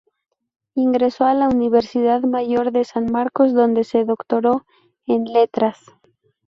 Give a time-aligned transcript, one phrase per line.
[0.73, 4.65] Ingresó a la Universidad Mayor de San Marcos, donde se doctoró
[5.05, 5.91] en Letras.